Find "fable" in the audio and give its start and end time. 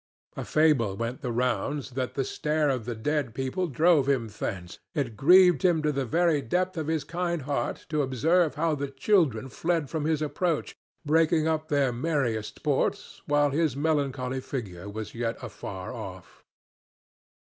0.43-0.97